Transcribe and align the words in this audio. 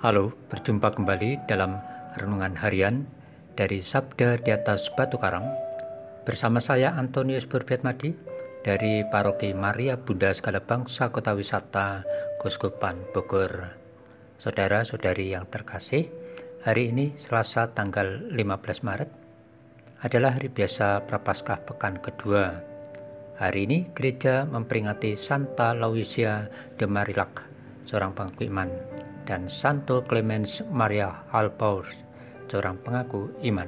Halo, 0.00 0.32
berjumpa 0.48 0.96
kembali 0.96 1.44
dalam 1.44 1.76
renungan 2.16 2.56
harian 2.56 3.04
dari 3.52 3.84
Sabda 3.84 4.40
di 4.40 4.48
atas 4.48 4.88
Batu 4.96 5.20
Karang 5.20 5.44
bersama 6.24 6.56
saya 6.56 6.96
Antonius 6.96 7.44
Burbiatmadi 7.44 8.16
dari 8.64 9.04
Paroki 9.04 9.52
Maria 9.52 10.00
Bunda 10.00 10.32
Segala 10.32 10.64
Bangsa 10.64 11.12
Kota 11.12 11.36
Wisata 11.36 12.08
Kuskupan 12.40 13.12
Bogor. 13.12 13.76
Saudara-saudari 14.40 15.36
yang 15.36 15.44
terkasih, 15.52 16.08
hari 16.64 16.96
ini 16.96 17.20
Selasa 17.20 17.68
tanggal 17.76 18.24
15 18.32 18.40
Maret 18.80 19.10
adalah 20.00 20.40
hari 20.40 20.48
biasa 20.48 21.04
Prapaskah 21.04 21.60
pekan 21.68 22.00
kedua. 22.00 22.56
Hari 23.36 23.68
ini 23.68 23.92
gereja 23.92 24.48
memperingati 24.48 25.12
Santa 25.20 25.76
Lauisia 25.76 26.48
de 26.80 26.88
Marillac, 26.88 27.44
seorang 27.90 28.14
pengakui 28.14 28.46
iman 28.46 28.70
dan 29.26 29.50
Santo 29.50 30.06
Clemens 30.06 30.62
Maria 30.70 31.26
Halpaus, 31.34 31.90
seorang 32.46 32.78
pengaku 32.78 33.34
iman. 33.50 33.66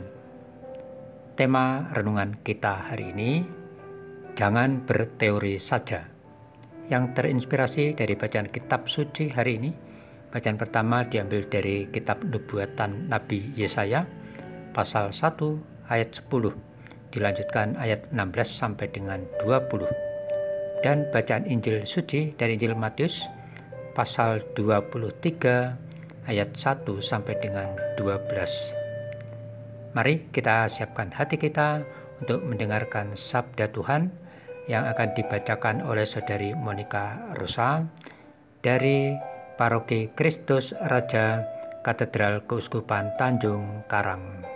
Tema 1.34 1.91
renungan 1.91 2.38
kita 2.47 2.87
hari 2.95 3.11
ini, 3.11 3.42
jangan 4.38 4.87
berteori 4.87 5.59
saja. 5.59 6.06
Yang 6.87 7.19
terinspirasi 7.19 7.98
dari 7.98 8.14
bacaan 8.14 8.47
kitab 8.47 8.87
suci 8.87 9.27
hari 9.34 9.59
ini, 9.59 9.70
bacaan 10.30 10.55
pertama 10.55 11.02
diambil 11.02 11.50
dari 11.50 11.91
kitab 11.91 12.23
Nubuatan 12.23 13.11
Nabi 13.11 13.50
Yesaya, 13.59 14.06
pasal 14.70 15.11
1 15.11 15.91
ayat 15.91 16.11
10, 16.14 16.55
dilanjutkan 17.11 17.75
ayat 17.75 18.06
16 18.14 18.47
sampai 18.47 18.86
dengan 18.92 19.27
20. 19.42 19.89
Dan 20.83 21.06
bacaan 21.14 21.47
Injil 21.47 21.86
suci 21.86 22.34
dari 22.34 22.59
Injil 22.59 22.75
Matius, 22.75 23.25
pasal 23.92 24.41
23 24.56 26.24
ayat 26.24 26.50
1 26.56 26.88
sampai 27.05 27.37
dengan 27.37 27.69
12. 28.00 29.92
Mari 29.92 30.33
kita 30.33 30.64
siapkan 30.72 31.12
hati 31.12 31.36
kita 31.36 31.84
untuk 32.25 32.41
mendengarkan 32.48 33.12
sabda 33.12 33.69
Tuhan 33.69 34.08
yang 34.64 34.89
akan 34.89 35.12
dibacakan 35.12 35.84
oleh 35.84 36.08
saudari 36.08 36.56
Monica 36.56 37.36
Rosa 37.36 37.84
dari 38.64 39.12
Paroki 39.61 40.08
Kristus 40.17 40.72
Raja 40.72 41.45
Katedral 41.84 42.48
Keuskupan 42.48 43.19
Tanjung 43.20 43.84
Karang. 43.91 44.47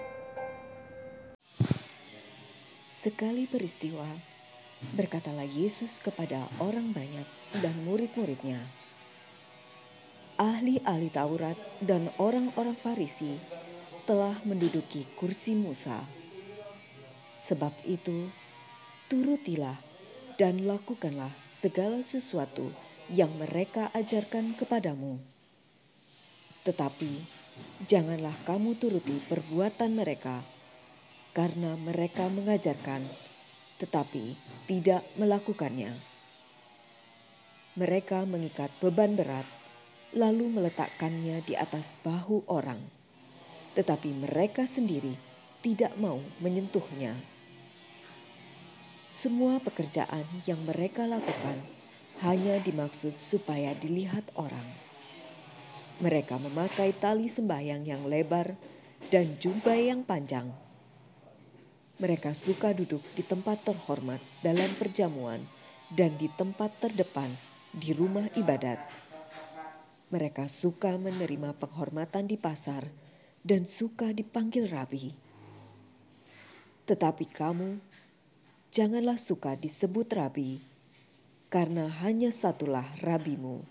Sekali 2.80 3.44
peristiwa, 3.44 4.06
berkatalah 4.94 5.44
Yesus 5.44 6.00
kepada 6.00 6.48
orang 6.62 6.94
banyak 6.94 7.26
dan 7.60 7.74
murid-muridnya, 7.84 8.62
ahli-ahli 10.36 11.08
Taurat 11.12 11.56
dan 11.80 12.08
orang-orang 12.20 12.76
Farisi 12.76 13.36
telah 14.04 14.36
menduduki 14.44 15.04
kursi 15.16 15.56
Musa. 15.56 16.04
Sebab 17.32 17.72
itu, 17.84 18.30
turutilah 19.12 19.76
dan 20.36 20.64
lakukanlah 20.68 21.32
segala 21.50 22.00
sesuatu 22.00 22.70
yang 23.12 23.32
mereka 23.36 23.88
ajarkan 23.92 24.56
kepadamu. 24.56 25.18
Tetapi 26.64 27.12
janganlah 27.88 28.34
kamu 28.44 28.76
turuti 28.78 29.16
perbuatan 29.26 29.96
mereka, 29.96 30.44
karena 31.32 31.76
mereka 31.80 32.28
mengajarkan 32.32 33.04
tetapi 33.76 34.32
tidak 34.64 35.04
melakukannya. 35.20 35.92
Mereka 37.76 38.24
mengikat 38.24 38.72
beban 38.80 39.12
berat 39.20 39.44
lalu 40.16 40.48
meletakkannya 40.48 41.44
di 41.44 41.52
atas 41.60 41.92
bahu 42.00 42.48
orang, 42.48 42.80
tetapi 43.76 44.16
mereka 44.16 44.64
sendiri 44.64 45.12
tidak 45.60 45.92
mau 46.00 46.16
menyentuhnya. 46.40 47.12
Semua 49.12 49.60
pekerjaan 49.60 50.24
yang 50.48 50.56
mereka 50.64 51.04
lakukan 51.04 51.60
hanya 52.24 52.56
dimaksud 52.64 53.12
supaya 53.20 53.76
dilihat 53.76 54.24
orang. 54.40 54.64
Mereka 56.00 56.40
memakai 56.40 56.96
tali 56.96 57.28
sembahyang 57.28 57.84
yang 57.84 58.08
lebar 58.08 58.56
dan 59.12 59.36
jubah 59.36 59.76
yang 59.76 60.00
panjang. 60.00 60.48
Mereka 61.96 62.32
suka 62.36 62.72
duduk 62.76 63.00
di 63.16 63.24
tempat 63.24 63.64
terhormat 63.64 64.20
dalam 64.44 64.68
perjamuan 64.76 65.40
dan 65.92 66.12
di 66.20 66.28
tempat 66.28 66.72
terdepan 66.80 67.28
di 67.72 67.96
rumah 67.96 68.28
ibadat 68.36 69.05
mereka 70.06 70.46
suka 70.46 70.94
menerima 70.94 71.58
penghormatan 71.58 72.30
di 72.30 72.38
pasar 72.38 72.86
dan 73.42 73.66
suka 73.66 74.14
dipanggil 74.14 74.70
rabi. 74.70 75.10
Tetapi 76.86 77.26
kamu 77.26 77.82
janganlah 78.70 79.18
suka 79.18 79.58
disebut 79.58 80.06
rabi, 80.14 80.62
karena 81.50 81.90
hanya 82.06 82.30
satulah 82.30 82.86
rabimu, 83.02 83.66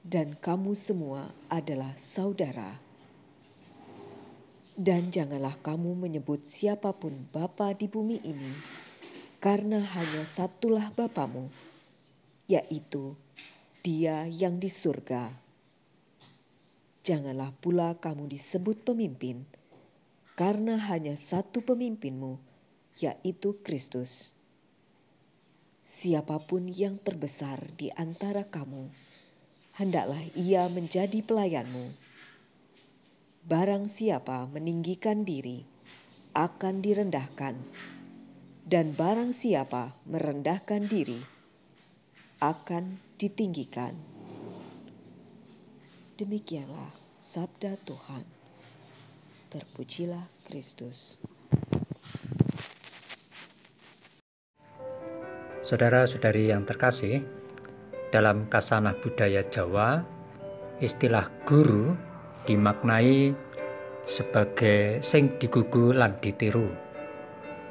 dan 0.00 0.32
kamu 0.40 0.72
semua 0.72 1.28
adalah 1.52 1.92
saudara. 2.00 2.80
Dan 4.74 5.12
janganlah 5.12 5.60
kamu 5.60 5.92
menyebut 5.96 6.48
siapa 6.48 6.96
pun 6.96 7.28
bapa 7.36 7.76
di 7.76 7.84
bumi 7.84 8.24
ini, 8.24 8.52
karena 9.44 9.84
hanya 9.84 10.24
satulah 10.24 10.88
bapamu, 10.96 11.52
yaitu 12.48 13.12
dia 13.84 14.24
yang 14.24 14.56
di 14.56 14.72
surga. 14.72 15.28
Janganlah 17.04 17.52
pula 17.60 17.92
kamu 18.00 18.32
disebut 18.32 18.80
pemimpin, 18.80 19.44
karena 20.40 20.80
hanya 20.88 21.20
satu 21.20 21.60
pemimpinmu, 21.60 22.40
yaitu 22.96 23.60
Kristus. 23.60 24.32
Siapa 25.84 26.40
pun 26.48 26.72
yang 26.72 26.96
terbesar 26.96 27.76
di 27.76 27.92
antara 27.92 28.48
kamu, 28.48 28.88
hendaklah 29.76 30.24
ia 30.32 30.64
menjadi 30.72 31.20
pelayanmu. 31.20 31.92
Barang 33.44 33.92
siapa 33.92 34.48
meninggikan 34.48 35.28
diri, 35.28 35.68
akan 36.32 36.80
direndahkan, 36.80 37.60
dan 38.64 38.96
barang 38.96 39.36
siapa 39.36 39.92
merendahkan 40.08 40.88
diri, 40.88 41.20
akan 42.40 43.03
ditinggikan. 43.14 43.94
Demikianlah 46.18 46.90
sabda 47.18 47.78
Tuhan. 47.86 48.26
Terpujilah 49.50 50.26
Kristus. 50.46 51.18
Saudara-saudari 55.64 56.52
yang 56.52 56.66
terkasih, 56.68 57.24
dalam 58.12 58.50
kasanah 58.50 58.98
budaya 59.00 59.46
Jawa, 59.48 60.04
istilah 60.82 61.30
guru 61.48 61.96
dimaknai 62.44 63.32
sebagai 64.04 65.00
sing 65.00 65.40
digugu 65.40 65.96
lan 65.96 66.20
ditiru, 66.20 66.68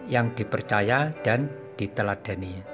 yang 0.09 0.33
dipercaya 0.33 1.13
dan 1.21 1.51
diteladani. 1.77 2.72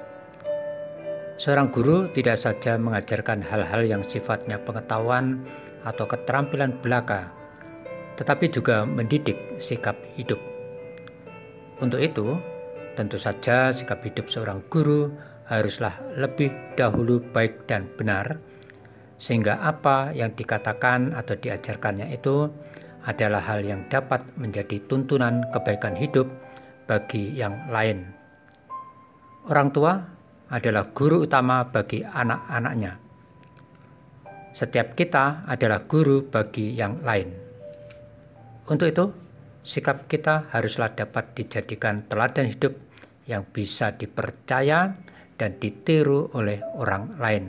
Seorang 1.39 1.71
guru 1.71 2.11
tidak 2.11 2.35
saja 2.35 2.75
mengajarkan 2.75 3.39
hal-hal 3.39 3.87
yang 3.87 4.03
sifatnya 4.03 4.59
pengetahuan 4.59 5.39
atau 5.87 6.03
keterampilan 6.03 6.75
belaka, 6.83 7.31
tetapi 8.19 8.51
juga 8.51 8.83
mendidik 8.83 9.55
sikap 9.55 9.95
hidup. 10.19 10.35
Untuk 11.79 12.03
itu, 12.03 12.35
tentu 12.99 13.15
saja 13.15 13.71
sikap 13.71 14.03
hidup 14.03 14.27
seorang 14.27 14.59
guru 14.67 15.15
haruslah 15.47 15.95
lebih 16.19 16.51
dahulu 16.75 17.23
baik 17.31 17.71
dan 17.71 17.87
benar, 17.95 18.35
sehingga 19.15 19.63
apa 19.63 20.11
yang 20.11 20.35
dikatakan 20.35 21.15
atau 21.15 21.39
diajarkannya 21.39 22.11
itu 22.11 22.51
adalah 23.07 23.39
hal 23.39 23.63
yang 23.63 23.87
dapat 23.87 24.27
menjadi 24.35 24.75
tuntunan 24.91 25.47
kebaikan 25.55 25.95
hidup 25.95 26.27
bagi 26.83 27.31
yang 27.31 27.55
lain. 27.71 28.11
Orang 29.47 29.71
tua 29.71 30.18
adalah 30.49 30.89
guru 30.89 31.29
utama 31.29 31.61
bagi 31.69 32.01
anak-anaknya. 32.01 32.97
Setiap 34.49 34.97
kita 34.97 35.45
adalah 35.45 35.85
guru 35.85 36.25
bagi 36.25 36.73
yang 36.73 37.05
lain. 37.05 37.29
Untuk 38.65 38.89
itu, 38.89 39.05
sikap 39.61 40.09
kita 40.09 40.49
haruslah 40.49 40.93
dapat 40.97 41.37
dijadikan 41.37 42.09
teladan 42.09 42.49
hidup 42.49 42.73
yang 43.29 43.45
bisa 43.45 43.93
dipercaya 43.93 44.93
dan 45.37 45.61
ditiru 45.61 46.33
oleh 46.33 46.59
orang 46.75 47.13
lain. 47.21 47.45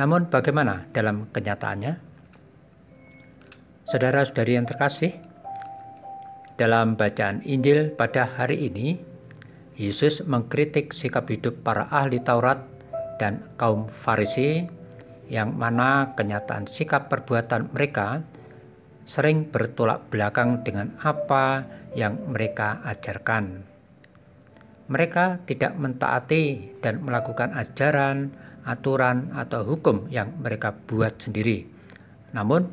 Namun, 0.00 0.32
bagaimana 0.32 0.88
dalam 0.88 1.28
kenyataannya? 1.28 1.92
Saudara-saudari 3.84 4.56
yang 4.56 4.64
terkasih, 4.64 5.12
dalam 6.56 6.96
bacaan 6.96 7.44
Injil 7.44 7.92
pada 7.92 8.24
hari 8.24 8.72
ini, 8.72 9.11
Yesus 9.72 10.20
mengkritik 10.28 10.92
sikap 10.92 11.32
hidup 11.32 11.64
para 11.64 11.88
ahli 11.88 12.20
Taurat 12.20 12.60
dan 13.16 13.40
kaum 13.56 13.88
Farisi 13.88 14.68
yang 15.32 15.56
mana 15.56 16.12
kenyataan 16.12 16.68
sikap 16.68 17.08
perbuatan 17.08 17.72
mereka 17.72 18.20
sering 19.08 19.48
bertolak 19.48 20.12
belakang 20.12 20.60
dengan 20.60 20.92
apa 21.00 21.64
yang 21.96 22.20
mereka 22.28 22.84
ajarkan. 22.84 23.64
Mereka 24.92 25.48
tidak 25.48 25.72
mentaati 25.80 26.76
dan 26.84 27.00
melakukan 27.00 27.56
ajaran, 27.56 28.28
aturan, 28.68 29.32
atau 29.32 29.64
hukum 29.64 30.04
yang 30.12 30.36
mereka 30.36 30.76
buat 30.84 31.16
sendiri, 31.16 31.64
namun 32.36 32.68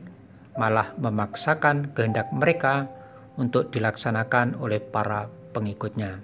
malah 0.59 0.91
memaksakan 0.99 1.95
kehendak 1.95 2.27
mereka 2.35 2.91
untuk 3.39 3.71
dilaksanakan 3.71 4.59
oleh 4.59 4.83
para 4.83 5.31
pengikutnya. 5.55 6.19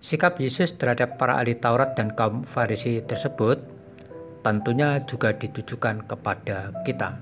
Sikap 0.00 0.40
Yesus 0.40 0.80
terhadap 0.80 1.20
para 1.20 1.36
ahli 1.36 1.60
Taurat 1.60 1.92
dan 1.92 2.16
kaum 2.16 2.40
Farisi 2.48 3.04
tersebut 3.04 3.60
tentunya 4.40 4.96
juga 5.04 5.36
ditujukan 5.36 6.08
kepada 6.08 6.72
kita. 6.88 7.20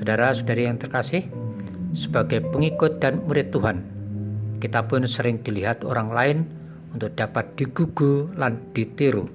Saudara-saudari 0.00 0.64
yang 0.64 0.80
terkasih, 0.80 1.28
sebagai 1.92 2.40
pengikut 2.40 3.04
dan 3.04 3.20
murid 3.28 3.52
Tuhan, 3.52 3.84
kita 4.64 4.88
pun 4.88 5.04
sering 5.04 5.44
dilihat 5.44 5.84
orang 5.84 6.08
lain 6.08 6.38
untuk 6.96 7.12
dapat 7.12 7.52
digugu 7.52 8.32
dan 8.32 8.72
ditiru, 8.72 9.28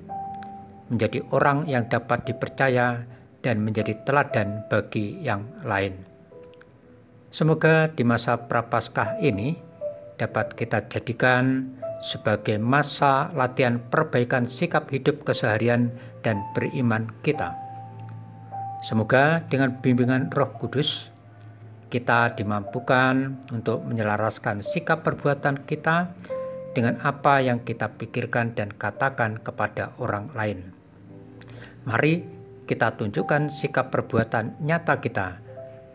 menjadi 0.89 1.21
orang 1.29 1.69
yang 1.69 1.85
dapat 1.85 2.25
dipercaya 2.25 3.05
dan 3.45 3.61
menjadi 3.61 3.93
teladan 4.01 4.65
bagi 4.73 5.21
yang 5.21 5.45
lain. 5.61 6.01
Semoga 7.29 7.93
di 7.93 8.01
masa 8.01 8.41
prapaskah 8.41 9.21
ini 9.21 9.53
dapat 10.17 10.57
kita 10.57 10.89
jadikan 10.89 11.77
sebagai 12.01 12.57
masa 12.57 13.29
latihan 13.37 13.77
perbaikan 13.77 14.49
sikap 14.49 14.89
hidup 14.89 15.21
keseharian 15.21 15.93
dan 16.25 16.41
beriman 16.57 17.07
kita. 17.21 17.53
Semoga 18.81 19.45
dengan 19.45 19.77
bimbingan 19.77 20.33
Roh 20.33 20.49
Kudus, 20.57 21.13
kita 21.93 22.33
dimampukan 22.33 23.45
untuk 23.53 23.85
menyelaraskan 23.85 24.65
sikap 24.65 25.05
perbuatan 25.05 25.61
kita 25.69 26.17
dengan 26.73 26.97
apa 27.05 27.45
yang 27.45 27.61
kita 27.61 27.93
pikirkan 27.93 28.57
dan 28.57 28.73
katakan 28.73 29.37
kepada 29.37 29.93
orang 30.01 30.33
lain. 30.33 30.73
Mari 31.85 32.25
kita 32.65 32.97
tunjukkan 32.97 33.53
sikap 33.53 33.93
perbuatan 33.93 34.57
nyata 34.65 34.97
kita 34.97 35.37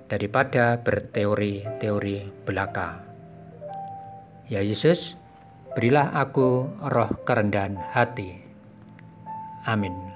daripada 0.07 0.79
berteori-teori 0.79 2.47
belaka. 2.47 3.03
Ya 4.47 4.63
Yesus, 4.63 5.19
berilah 5.77 6.17
aku 6.17 6.81
roh 6.89 7.21
kerendahan 7.29 7.77
hati. 7.93 8.41
Amin. 9.69 10.16